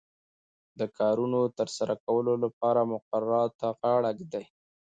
د 0.79 0.81
کارونو 0.97 1.39
د 1.47 1.53
ترسره 1.59 1.95
کولو 2.05 2.33
لپاره 2.43 2.89
مقرراتو 2.93 3.55
ته 3.59 3.67
غاړه 3.79 4.11
ږدي. 4.19 4.45